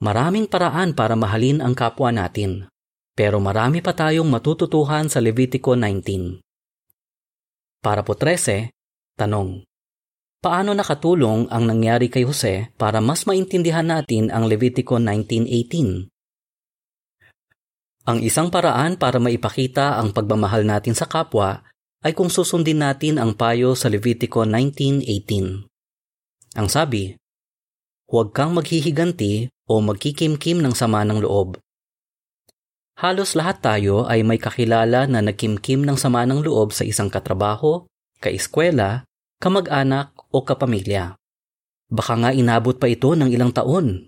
Maraming 0.00 0.48
paraan 0.48 0.96
para 0.96 1.12
mahalin 1.12 1.60
ang 1.60 1.76
kapwa 1.76 2.08
natin. 2.08 2.72
Pero 3.12 3.36
marami 3.36 3.84
pa 3.84 3.92
tayong 3.92 4.24
matututuhan 4.24 5.12
sa 5.12 5.20
Levitico 5.20 5.76
19. 5.76 6.40
Para 7.84 8.00
po 8.00 8.16
13, 8.16 8.72
tanong. 9.20 9.60
Paano 10.40 10.72
nakatulong 10.72 11.52
ang 11.52 11.68
nangyari 11.68 12.08
kay 12.08 12.24
Jose 12.24 12.72
para 12.80 13.04
mas 13.04 13.28
maintindihan 13.28 13.84
natin 13.84 14.32
ang 14.32 14.48
Levitico 14.48 14.96
19.18? 14.96 16.08
Ang 18.08 18.18
isang 18.24 18.48
paraan 18.48 18.96
para 18.96 19.20
maipakita 19.20 20.00
ang 20.00 20.16
pagmamahal 20.16 20.64
natin 20.64 20.96
sa 20.96 21.04
kapwa 21.04 21.60
ay 22.00 22.16
kung 22.16 22.32
susundin 22.32 22.80
natin 22.80 23.20
ang 23.20 23.36
payo 23.36 23.76
sa 23.76 23.92
Levitico 23.92 24.44
19.18. 24.44 26.56
Ang 26.56 26.68
sabi, 26.68 27.16
Huwag 28.10 28.34
kang 28.34 28.56
maghihiganti 28.56 29.52
o 29.70 29.78
magkikimkim 29.78 30.58
ng 30.58 30.74
sama 30.74 31.06
ng 31.06 31.22
loob 31.22 31.62
Halos 33.00 33.32
lahat 33.32 33.64
tayo 33.64 34.04
ay 34.04 34.20
may 34.20 34.36
kakilala 34.36 35.08
na 35.08 35.24
nagkimkim 35.24 35.88
ng 35.88 35.96
sama 35.96 36.28
ng 36.28 36.44
loob 36.44 36.76
sa 36.76 36.84
isang 36.84 37.08
katrabaho, 37.08 37.88
kaeskwela, 38.20 39.08
kamag-anak 39.40 40.12
o 40.28 40.44
kapamilya. 40.44 41.16
Baka 41.88 42.20
nga 42.20 42.30
inabot 42.36 42.76
pa 42.76 42.92
ito 42.92 43.16
ng 43.16 43.32
ilang 43.32 43.56
taon. 43.56 44.04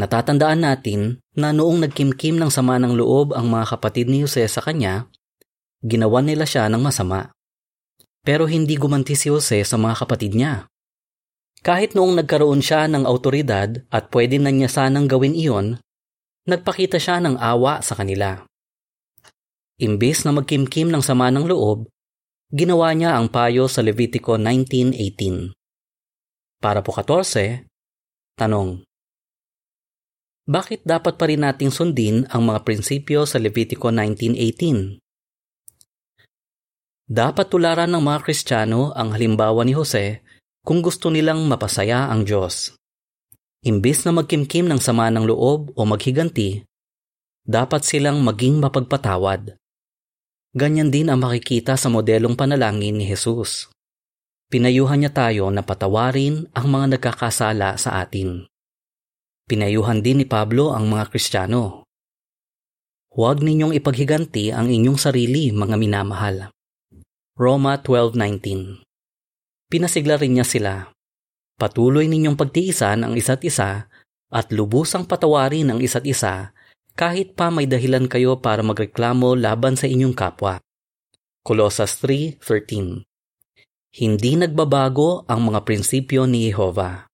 Natatandaan 0.00 0.64
natin 0.64 1.20
na 1.36 1.52
noong 1.52 1.84
nagkimkim 1.84 2.40
ng 2.40 2.48
sama 2.48 2.80
ng 2.80 2.96
loob 2.96 3.36
ang 3.36 3.52
mga 3.52 3.76
kapatid 3.76 4.08
ni 4.08 4.24
Jose 4.24 4.48
sa 4.48 4.64
kanya, 4.64 5.12
ginawan 5.86 6.26
nila 6.26 6.42
siya 6.42 6.66
ng 6.66 6.82
masama. 6.82 7.30
Pero 8.26 8.50
hindi 8.50 8.74
gumanti 8.74 9.14
si 9.14 9.30
Jose 9.30 9.62
sa 9.62 9.78
mga 9.78 10.02
kapatid 10.02 10.34
niya. 10.34 10.66
Kahit 11.62 11.94
noong 11.94 12.18
nagkaroon 12.18 12.58
siya 12.58 12.90
ng 12.90 13.06
autoridad 13.06 13.86
at 13.90 14.10
pwede 14.10 14.42
na 14.42 14.50
niya 14.50 14.66
sanang 14.66 15.06
gawin 15.06 15.38
iyon, 15.38 15.78
nagpakita 16.50 16.98
siya 16.98 17.22
ng 17.22 17.38
awa 17.38 17.82
sa 17.86 17.94
kanila. 17.94 18.42
Imbis 19.78 20.26
na 20.26 20.34
magkimkim 20.34 20.90
ng 20.90 21.02
sama 21.02 21.30
ng 21.30 21.46
loob, 21.46 21.86
ginawa 22.50 22.90
niya 22.94 23.14
ang 23.14 23.30
payo 23.30 23.70
sa 23.70 23.82
Levitico 23.82 24.34
19.18. 24.34 25.54
Para 26.58 26.82
po 26.82 26.90
14, 26.94 27.66
tanong. 28.34 28.82
Bakit 30.46 30.86
dapat 30.86 31.18
pa 31.18 31.26
rin 31.26 31.42
nating 31.42 31.74
sundin 31.74 32.24
ang 32.30 32.46
mga 32.46 32.62
prinsipyo 32.62 33.26
sa 33.26 33.42
Levitico 33.42 33.90
19.18? 33.90 35.05
Dapat 37.06 37.54
tularan 37.54 37.94
ng 37.94 38.02
mga 38.02 38.18
Kristiyano 38.26 38.90
ang 38.90 39.14
halimbawa 39.14 39.62
ni 39.62 39.78
Jose 39.78 40.26
kung 40.66 40.82
gusto 40.82 41.06
nilang 41.06 41.46
mapasaya 41.46 42.10
ang 42.10 42.26
Diyos. 42.26 42.74
Imbis 43.62 44.02
na 44.02 44.10
magkimkim 44.10 44.66
ng 44.66 44.82
sama 44.82 45.06
ng 45.14 45.22
loob 45.22 45.70
o 45.78 45.80
maghiganti, 45.86 46.66
dapat 47.46 47.86
silang 47.86 48.26
maging 48.26 48.58
mapagpatawad. 48.58 49.54
Ganyan 50.50 50.90
din 50.90 51.06
ang 51.06 51.22
makikita 51.22 51.78
sa 51.78 51.86
modelong 51.86 52.34
panalangin 52.34 52.98
ni 52.98 53.06
Jesus. 53.06 53.70
Pinayuhan 54.50 55.06
niya 55.06 55.14
tayo 55.14 55.46
na 55.54 55.62
patawarin 55.62 56.50
ang 56.58 56.66
mga 56.66 56.98
nagkakasala 56.98 57.78
sa 57.78 58.02
atin. 58.02 58.50
Pinayuhan 59.46 60.02
din 60.02 60.22
ni 60.22 60.26
Pablo 60.26 60.74
ang 60.74 60.90
mga 60.90 61.14
Kristiyano. 61.14 61.86
Huwag 63.14 63.46
ninyong 63.46 63.78
ipaghiganti 63.78 64.50
ang 64.50 64.66
inyong 64.74 64.98
sarili, 64.98 65.54
mga 65.54 65.78
minamahal. 65.78 66.50
Roma 67.36 67.76
12.19 67.84 68.80
Pinasigla 69.68 70.16
rin 70.16 70.40
niya 70.40 70.46
sila 70.48 70.88
Patuloy 71.60 72.08
ninyong 72.08 72.32
pagtiisan 72.32 73.04
ang 73.04 73.12
isa't 73.12 73.44
isa 73.44 73.92
at 74.32 74.46
lubusang 74.56 75.04
patawarin 75.04 75.68
ang 75.68 75.84
isa't 75.84 76.08
isa 76.08 76.56
kahit 76.96 77.36
pa 77.36 77.52
may 77.52 77.68
dahilan 77.68 78.08
kayo 78.08 78.40
para 78.40 78.64
magreklamo 78.64 79.36
laban 79.36 79.76
sa 79.76 79.84
inyong 79.84 80.16
kapwa. 80.16 80.56
Colossus 81.44 82.00
3.13 82.00 83.04
Hindi 83.92 84.32
nagbabago 84.40 85.28
ang 85.28 85.52
mga 85.52 85.60
prinsipyo 85.68 86.24
ni 86.24 86.48
Jehova. 86.48 87.04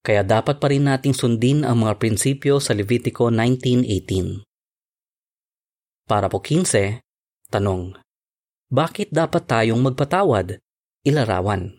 Kaya 0.00 0.24
dapat 0.24 0.56
pa 0.56 0.72
rin 0.72 0.88
nating 0.88 1.12
sundin 1.12 1.68
ang 1.68 1.84
mga 1.84 2.00
prinsipyo 2.00 2.64
sa 2.64 2.72
Levitico 2.72 3.28
19.18. 3.28 4.40
Para 6.08 6.32
po 6.32 6.40
15, 6.40 7.04
tanong. 7.52 8.05
Bakit 8.66 9.14
dapat 9.14 9.46
tayong 9.46 9.78
magpatawad? 9.78 10.58
Ilarawan. 11.06 11.78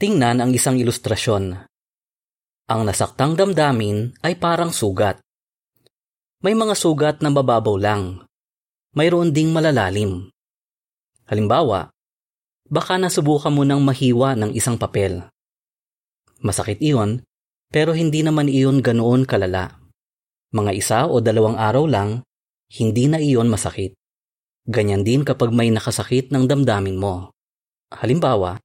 Tingnan 0.00 0.40
ang 0.40 0.48
isang 0.56 0.80
ilustrasyon. 0.80 1.60
Ang 2.72 2.80
nasaktang 2.88 3.36
damdamin 3.36 4.16
ay 4.24 4.40
parang 4.40 4.72
sugat. 4.72 5.20
May 6.40 6.56
mga 6.56 6.72
sugat 6.72 7.16
na 7.20 7.28
mababaw 7.28 7.76
lang. 7.76 8.24
Mayroon 8.96 9.36
ding 9.36 9.52
malalalim. 9.52 10.32
Halimbawa, 11.28 11.92
baka 12.72 12.96
nasubukan 12.96 13.52
mo 13.52 13.68
ng 13.68 13.84
mahiwa 13.84 14.40
ng 14.40 14.56
isang 14.56 14.80
papel. 14.80 15.20
Masakit 16.40 16.80
iyon, 16.80 17.20
pero 17.68 17.92
hindi 17.92 18.24
naman 18.24 18.48
iyon 18.48 18.80
ganoon 18.80 19.28
kalala. 19.28 19.84
Mga 20.56 20.72
isa 20.72 20.98
o 21.04 21.20
dalawang 21.20 21.60
araw 21.60 21.84
lang, 21.84 22.24
hindi 22.72 23.04
na 23.04 23.20
iyon 23.20 23.52
masakit. 23.52 23.92
Ganyan 24.66 25.06
din 25.06 25.22
kapag 25.22 25.54
may 25.54 25.70
nakasakit 25.70 26.34
ng 26.34 26.50
damdamin 26.50 26.98
mo. 26.98 27.30
Halimbawa, 27.94 28.58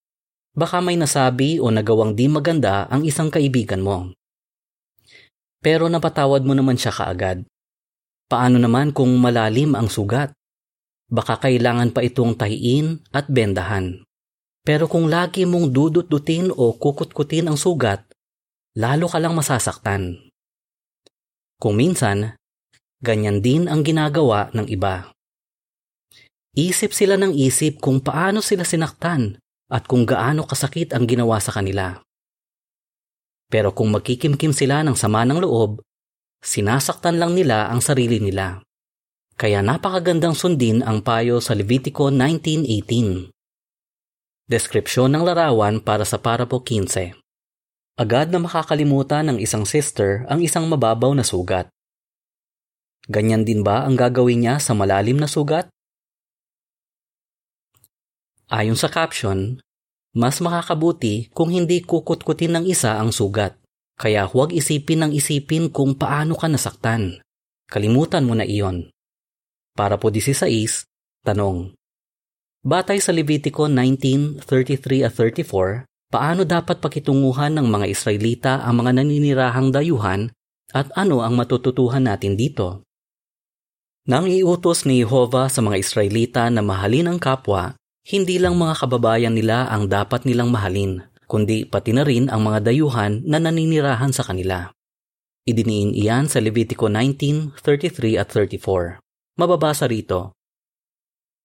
baka 0.57 0.81
may 0.81 0.97
nasabi 0.97 1.61
o 1.61 1.69
nagawang 1.69 2.17
di 2.17 2.25
maganda 2.25 2.89
ang 2.89 3.05
isang 3.05 3.29
kaibigan 3.29 3.85
mo. 3.85 4.09
Pero 5.61 5.85
napatawad 5.85 6.41
mo 6.41 6.57
naman 6.57 6.73
siya 6.73 6.89
kaagad. 6.89 7.45
Paano 8.25 8.57
naman 8.57 8.89
kung 8.97 9.13
malalim 9.21 9.77
ang 9.77 9.93
sugat? 9.93 10.33
Baka 11.05 11.37
kailangan 11.37 11.93
pa 11.93 12.01
itong 12.01 12.33
tahiin 12.33 13.05
at 13.13 13.29
bendahan. 13.29 14.01
Pero 14.65 14.89
kung 14.89 15.05
lagi 15.05 15.45
mong 15.45 15.69
dudut-dutin 15.69 16.49
o 16.49 16.73
kukut-kutin 16.81 17.45
ang 17.45 17.57
sugat, 17.61 18.01
lalo 18.73 19.05
ka 19.05 19.21
lang 19.21 19.37
masasaktan. 19.37 20.17
Kung 21.61 21.77
minsan, 21.77 22.33
ganyan 23.05 23.45
din 23.45 23.69
ang 23.69 23.85
ginagawa 23.85 24.49
ng 24.57 24.65
iba. 24.65 25.13
Isip 26.51 26.91
sila 26.91 27.15
ng 27.15 27.31
isip 27.31 27.79
kung 27.79 28.03
paano 28.03 28.43
sila 28.43 28.67
sinaktan 28.67 29.39
at 29.71 29.87
kung 29.87 30.03
gaano 30.03 30.43
kasakit 30.43 30.91
ang 30.91 31.07
ginawa 31.07 31.39
sa 31.39 31.55
kanila. 31.55 31.95
Pero 33.47 33.71
kung 33.71 33.95
magkikimkim 33.95 34.51
sila 34.51 34.83
ng 34.83 34.99
sama 34.99 35.23
ng 35.23 35.39
loob, 35.47 35.79
sinasaktan 36.43 37.23
lang 37.23 37.39
nila 37.39 37.71
ang 37.71 37.79
sarili 37.79 38.19
nila. 38.19 38.59
Kaya 39.39 39.63
napakagandang 39.63 40.35
sundin 40.35 40.83
ang 40.83 40.99
payo 40.99 41.39
sa 41.39 41.55
Levitico 41.55 42.11
19.18. 42.11 43.31
Deskripsyon 44.51 45.15
ng 45.15 45.23
larawan 45.23 45.79
para 45.79 46.03
sa 46.03 46.19
parapo 46.19 46.59
15. 46.59 47.15
Agad 47.95 48.27
na 48.27 48.43
makakalimutan 48.43 49.31
ng 49.31 49.37
isang 49.39 49.63
sister 49.63 50.27
ang 50.27 50.43
isang 50.43 50.67
mababaw 50.67 51.15
na 51.15 51.23
sugat. 51.23 51.71
Ganyan 53.07 53.47
din 53.47 53.63
ba 53.63 53.87
ang 53.87 53.95
gagawin 53.95 54.43
niya 54.43 54.55
sa 54.59 54.75
malalim 54.75 55.15
na 55.15 55.31
sugat? 55.31 55.71
Ayon 58.51 58.75
sa 58.75 58.91
caption, 58.91 59.63
mas 60.11 60.43
makakabuti 60.43 61.31
kung 61.31 61.55
hindi 61.55 61.79
kukut-kutin 61.79 62.59
ng 62.59 62.65
isa 62.67 62.99
ang 62.99 63.15
sugat. 63.15 63.55
Kaya 63.95 64.27
huwag 64.27 64.51
isipin 64.51 65.07
ng 65.07 65.11
isipin 65.15 65.71
kung 65.71 65.95
paano 65.95 66.35
ka 66.35 66.51
nasaktan. 66.51 67.23
Kalimutan 67.71 68.27
mo 68.27 68.35
na 68.35 68.43
iyon. 68.43 68.91
Para 69.71 69.95
po 69.95 70.11
16, 70.11 70.83
tanong. 71.23 71.71
Batay 72.61 72.99
sa 72.99 73.15
Levitico 73.15 73.71
19:33 73.71 75.07
at 75.07 75.15
34, 75.15 75.87
paano 76.11 76.43
dapat 76.43 76.83
pakitunguhan 76.83 77.55
ng 77.55 77.67
mga 77.71 77.87
Israelita 77.87 78.67
ang 78.67 78.83
mga 78.83 78.99
naninirahang 78.99 79.71
dayuhan 79.71 80.27
at 80.75 80.91
ano 80.99 81.23
ang 81.23 81.39
matututuhan 81.39 82.03
natin 82.03 82.35
dito? 82.35 82.83
Nang 84.11 84.27
iutos 84.27 84.83
ni 84.83 84.99
Jehovah 84.99 85.47
sa 85.47 85.63
mga 85.63 85.77
Israelita 85.79 86.51
na 86.51 86.59
mahalin 86.59 87.15
ang 87.15 87.19
kapwa, 87.21 87.79
hindi 88.01 88.41
lang 88.41 88.57
mga 88.57 88.81
kababayan 88.81 89.37
nila 89.37 89.69
ang 89.69 89.85
dapat 89.85 90.25
nilang 90.25 90.49
mahalin, 90.49 91.05
kundi 91.29 91.69
pati 91.69 91.93
na 91.93 92.01
rin 92.01 92.33
ang 92.33 92.41
mga 92.41 92.73
dayuhan 92.73 93.21
na 93.29 93.37
naninirahan 93.37 94.09
sa 94.09 94.25
kanila. 94.25 94.73
Idiniin 95.45 95.93
iyan 95.93 96.25
sa 96.25 96.41
Levitico 96.41 96.89
19:33 96.89 98.17
at 98.17 98.29
34. 98.33 98.97
Mababasa 99.37 99.85
rito, 99.85 100.33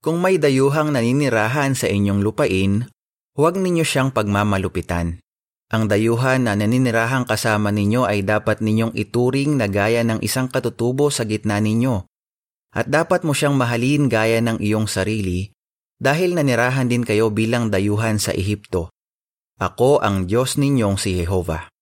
kung 0.01 0.21
may 0.21 0.41
dayuhang 0.41 0.93
naninirahan 0.93 1.77
sa 1.77 1.89
inyong 1.89 2.21
lupain, 2.25 2.89
huwag 3.37 3.57
ninyo 3.57 3.85
siyang 3.85 4.13
pagmamalupitan. 4.13 5.21
Ang 5.67 5.83
dayuhan 5.91 6.47
na 6.47 6.55
naninirahang 6.55 7.27
kasama 7.27 7.75
ninyo 7.75 8.07
ay 8.07 8.23
dapat 8.23 8.63
ninyong 8.63 8.95
ituring 8.95 9.59
na 9.59 9.67
gaya 9.67 10.07
ng 10.07 10.23
isang 10.23 10.47
katutubo 10.47 11.11
sa 11.11 11.27
gitna 11.27 11.59
ninyo. 11.59 12.07
At 12.77 12.87
dapat 12.87 13.27
mo 13.27 13.35
siyang 13.35 13.59
mahalin 13.59 14.07
gaya 14.07 14.39
ng 14.45 14.63
iyong 14.63 14.87
sarili 14.87 15.56
dahil 15.97 16.37
nanirahan 16.37 16.89
din 16.89 17.03
kayo 17.03 17.33
bilang 17.33 17.73
dayuhan 17.73 18.21
sa 18.21 18.33
Ehipto. 18.37 18.93
Ako 19.57 20.05
ang 20.05 20.29
Diyos 20.29 20.61
ninyong 20.61 21.01
si 21.01 21.17
Jehova. 21.17 21.73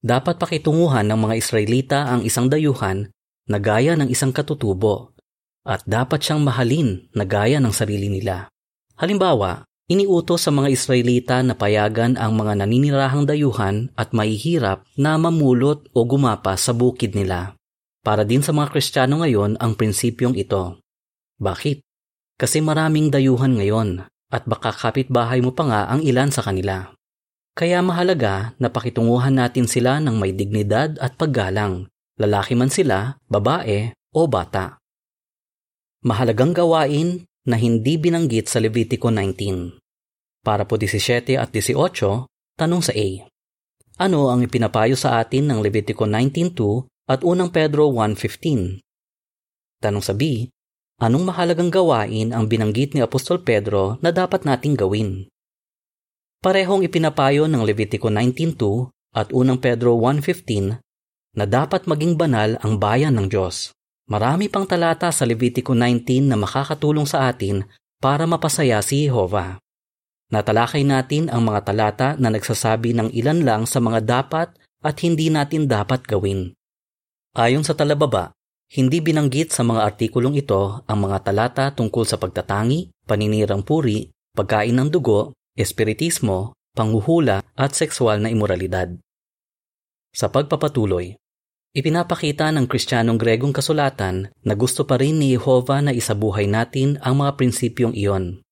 Dapat 0.00 0.40
pakitunguhan 0.40 1.06
ng 1.06 1.18
mga 1.28 1.34
Israelita 1.38 1.98
ang 2.10 2.26
isang 2.26 2.50
dayuhan 2.50 3.06
na 3.46 3.58
gaya 3.62 3.94
ng 3.94 4.10
isang 4.10 4.34
katutubo 4.34 5.14
at 5.62 5.84
dapat 5.84 6.24
siyang 6.24 6.40
mahalin 6.40 7.06
na 7.12 7.28
gaya 7.28 7.60
ng 7.60 7.70
sarili 7.70 8.08
nila. 8.08 8.48
Halimbawa, 8.96 9.62
iniutos 9.92 10.48
sa 10.48 10.50
mga 10.50 10.72
Israelita 10.72 11.36
na 11.44 11.52
payagan 11.54 12.16
ang 12.16 12.34
mga 12.34 12.64
naninirahang 12.64 13.28
dayuhan 13.28 13.92
at 13.94 14.16
mahihirap 14.16 14.88
na 14.96 15.20
mamulot 15.20 15.84
o 15.92 16.00
gumapa 16.08 16.56
sa 16.56 16.72
bukid 16.72 17.12
nila. 17.12 17.54
Para 18.00 18.24
din 18.24 18.40
sa 18.40 18.56
mga 18.56 18.72
Kristiyano 18.72 19.20
ngayon 19.20 19.60
ang 19.60 19.76
prinsipyong 19.76 20.32
ito. 20.32 20.80
Bakit? 21.36 21.89
Kasi 22.40 22.64
maraming 22.64 23.12
dayuhan 23.12 23.60
ngayon 23.60 24.08
at 24.32 24.48
baka 24.48 24.72
kapitbahay 24.72 25.44
mo 25.44 25.52
pa 25.52 25.68
nga 25.68 25.80
ang 25.92 26.00
ilan 26.00 26.32
sa 26.32 26.40
kanila. 26.40 26.88
Kaya 27.52 27.84
mahalaga 27.84 28.56
na 28.56 28.72
pakitunguhan 28.72 29.36
natin 29.36 29.68
sila 29.68 30.00
ng 30.00 30.16
may 30.16 30.32
dignidad 30.32 30.96
at 31.04 31.20
paggalang, 31.20 31.92
lalaki 32.16 32.56
man 32.56 32.72
sila, 32.72 33.20
babae 33.28 33.92
o 34.16 34.24
bata. 34.24 34.80
Mahalagang 36.00 36.56
gawain 36.56 37.28
na 37.44 37.60
hindi 37.60 38.00
binanggit 38.00 38.48
sa 38.48 38.56
Levitico 38.56 39.12
19. 39.12 39.76
Para 40.40 40.64
po 40.64 40.80
17 40.80 41.36
at 41.36 41.52
18, 41.52 41.76
tanong 42.56 42.80
sa 42.80 42.96
A. 42.96 43.08
Ano 44.00 44.32
ang 44.32 44.40
ipinapayo 44.40 44.96
sa 44.96 45.20
atin 45.20 45.52
ng 45.52 45.60
Levitico 45.60 46.08
19.2 46.08 46.88
at 47.12 47.20
unang 47.20 47.52
Pedro 47.52 47.92
1.15? 47.92 48.80
Tanong 49.84 50.00
sa 50.00 50.16
B, 50.16 50.48
anong 51.00 51.32
mahalagang 51.32 51.72
gawain 51.72 52.36
ang 52.36 52.44
binanggit 52.44 52.92
ni 52.92 53.00
Apostol 53.00 53.40
Pedro 53.40 53.96
na 54.04 54.12
dapat 54.12 54.44
nating 54.44 54.76
gawin? 54.76 55.32
Parehong 56.44 56.84
ipinapayo 56.84 57.48
ng 57.48 57.64
Levitico 57.64 58.12
19.2 58.12 59.16
at 59.16 59.32
unang 59.32 59.58
Pedro 59.58 59.96
1.15 59.96 60.76
na 61.36 61.44
dapat 61.48 61.88
maging 61.88 62.20
banal 62.20 62.60
ang 62.60 62.76
bayan 62.76 63.16
ng 63.16 63.32
Diyos. 63.32 63.72
Marami 64.12 64.52
pang 64.52 64.68
talata 64.68 65.08
sa 65.08 65.24
Levitico 65.24 65.72
19 65.72 66.30
na 66.30 66.36
makakatulong 66.36 67.08
sa 67.08 67.32
atin 67.32 67.64
para 68.00 68.24
mapasaya 68.28 68.80
si 68.84 69.08
Jehovah. 69.08 69.60
Natalakay 70.30 70.86
natin 70.86 71.26
ang 71.26 71.42
mga 71.42 71.60
talata 71.66 72.08
na 72.18 72.30
nagsasabi 72.30 72.94
ng 72.94 73.08
ilan 73.14 73.42
lang 73.42 73.62
sa 73.66 73.82
mga 73.82 74.00
dapat 74.02 74.48
at 74.80 74.96
hindi 75.02 75.28
natin 75.28 75.66
dapat 75.66 76.06
gawin. 76.06 76.54
Ayon 77.36 77.62
sa 77.62 77.76
talababa, 77.76 78.34
hindi 78.70 79.02
binanggit 79.02 79.50
sa 79.50 79.66
mga 79.66 79.82
artikulong 79.82 80.38
ito 80.38 80.86
ang 80.86 80.98
mga 81.02 81.26
talata 81.26 81.66
tungkol 81.74 82.06
sa 82.06 82.22
pagtatangi, 82.22 82.94
paninirang 83.02 83.66
puri, 83.66 84.06
pagkain 84.38 84.78
ng 84.78 84.88
dugo, 84.94 85.34
espiritismo, 85.58 86.54
panghuhula 86.78 87.42
at 87.58 87.74
sexual 87.74 88.22
na 88.22 88.30
imoralidad. 88.30 88.94
Sa 90.14 90.30
pagpapatuloy, 90.30 91.18
Ipinapakita 91.70 92.50
ng 92.50 92.66
Kristiyanong 92.66 93.14
Gregong 93.14 93.54
kasulatan 93.54 94.34
na 94.42 94.58
gusto 94.58 94.82
pa 94.82 94.98
rin 94.98 95.22
ni 95.22 95.38
Jehovah 95.38 95.78
na 95.78 95.94
isabuhay 95.94 96.50
natin 96.50 96.98
ang 96.98 97.22
mga 97.22 97.38
prinsipyong 97.38 97.94
iyon. 97.94 98.42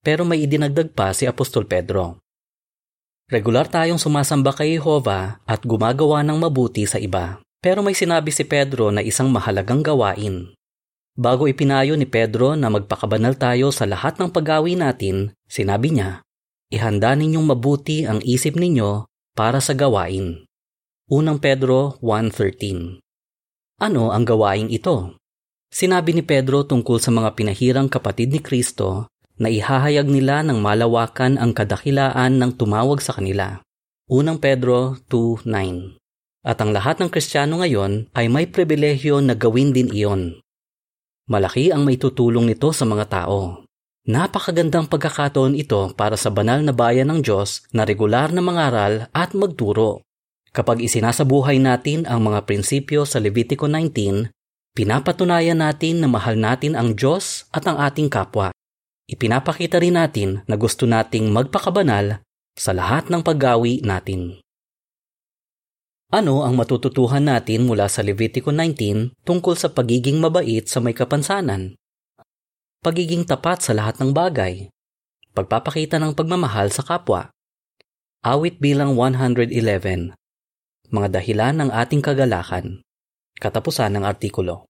Pero 0.00 0.24
may 0.24 0.40
idinagdag 0.40 0.96
pa 0.96 1.12
si 1.12 1.28
Apostol 1.28 1.68
Pedro. 1.68 2.24
Regular 3.28 3.68
tayong 3.68 4.00
sumasamba 4.00 4.56
kay 4.56 4.80
Jehovah 4.80 5.44
at 5.44 5.60
gumagawa 5.68 6.24
ng 6.24 6.40
mabuti 6.40 6.88
sa 6.88 6.96
iba. 6.96 7.44
Pero 7.62 7.78
may 7.86 7.94
sinabi 7.94 8.34
si 8.34 8.42
Pedro 8.42 8.90
na 8.90 9.06
isang 9.06 9.30
mahalagang 9.30 9.86
gawain. 9.86 10.50
Bago 11.14 11.46
ipinayo 11.46 11.94
ni 11.94 12.10
Pedro 12.10 12.58
na 12.58 12.66
magpakabanal 12.66 13.38
tayo 13.38 13.70
sa 13.70 13.86
lahat 13.86 14.18
ng 14.18 14.34
paggawi 14.34 14.74
natin, 14.74 15.30
sinabi 15.46 15.94
niya, 15.94 16.26
Ihanda 16.74 17.14
ninyong 17.14 17.46
mabuti 17.46 18.02
ang 18.02 18.18
isip 18.26 18.58
ninyo 18.58 19.06
para 19.38 19.62
sa 19.62 19.78
gawain. 19.78 20.42
Unang 21.06 21.38
Pedro 21.38 22.00
1.13 22.02 22.98
Ano 23.78 24.10
ang 24.10 24.24
gawaing 24.26 24.72
ito? 24.74 25.14
Sinabi 25.70 26.18
ni 26.18 26.26
Pedro 26.26 26.66
tungkol 26.66 26.98
sa 26.98 27.14
mga 27.14 27.38
pinahirang 27.38 27.86
kapatid 27.86 28.34
ni 28.34 28.42
Kristo 28.42 29.06
na 29.38 29.52
ihahayag 29.52 30.10
nila 30.10 30.42
ng 30.42 30.58
malawakan 30.58 31.38
ang 31.38 31.54
kadakilaan 31.54 32.42
ng 32.42 32.58
tumawag 32.58 32.98
sa 32.98 33.14
kanila. 33.14 33.62
1 34.10 34.42
Pedro 34.42 34.98
2.9 35.06 36.01
At 36.42 36.58
ang 36.58 36.74
lahat 36.74 36.98
ng 36.98 37.06
Kristiyano 37.06 37.62
ngayon 37.62 38.10
ay 38.18 38.26
may 38.26 38.50
pribilehyo 38.50 39.22
na 39.22 39.38
gawin 39.38 39.70
din 39.70 39.94
iyon. 39.94 40.42
Malaki 41.30 41.70
ang 41.70 41.86
may 41.86 41.94
tutulong 41.94 42.50
nito 42.50 42.74
sa 42.74 42.82
mga 42.82 43.06
tao. 43.06 43.62
Napakagandang 44.02 44.90
pagkakataon 44.90 45.54
ito 45.54 45.94
para 45.94 46.18
sa 46.18 46.34
banal 46.34 46.58
na 46.66 46.74
bayan 46.74 47.06
ng 47.14 47.22
Diyos 47.22 47.62
na 47.70 47.86
regular 47.86 48.34
na 48.34 48.42
mangaral 48.42 49.06
at 49.14 49.30
magturo. 49.38 50.02
Kapag 50.50 50.82
isinasabuhay 50.82 51.62
natin 51.62 52.10
ang 52.10 52.26
mga 52.26 52.42
prinsipyo 52.42 53.06
sa 53.06 53.22
Levitico 53.22 53.70
19, 53.70 54.34
pinapatunayan 54.74 55.62
natin 55.62 56.02
na 56.02 56.10
mahal 56.10 56.34
natin 56.34 56.74
ang 56.74 56.98
Diyos 56.98 57.46
at 57.54 57.62
ang 57.70 57.78
ating 57.78 58.10
kapwa. 58.10 58.50
Ipinapakita 59.06 59.78
rin 59.78 59.94
natin 59.94 60.42
na 60.50 60.58
gusto 60.58 60.90
nating 60.90 61.30
magpakabanal 61.30 62.18
sa 62.58 62.74
lahat 62.74 63.06
ng 63.06 63.22
paggawi 63.22 63.86
natin. 63.86 64.42
Ano 66.12 66.44
ang 66.44 66.60
matututuhan 66.60 67.24
natin 67.24 67.64
mula 67.64 67.88
sa 67.88 68.04
Levitico 68.04 68.52
19 68.52 69.16
tungkol 69.24 69.56
sa 69.56 69.72
pagiging 69.72 70.20
mabait 70.20 70.60
sa 70.68 70.76
may 70.84 70.92
kapansanan? 70.92 71.72
Pagiging 72.84 73.24
tapat 73.24 73.64
sa 73.64 73.72
lahat 73.72 73.96
ng 73.96 74.12
bagay. 74.12 74.68
Pagpapakita 75.32 75.96
ng 75.96 76.12
pagmamahal 76.12 76.68
sa 76.68 76.84
kapwa. 76.84 77.32
Awit 78.20 78.60
bilang 78.60 78.92
111. 78.92 80.12
Mga 80.92 81.08
dahilan 81.16 81.64
ng 81.64 81.70
ating 81.72 82.04
kagalakan. 82.04 82.84
Katapusan 83.40 83.96
ng 83.96 84.04
artikulo. 84.04 84.60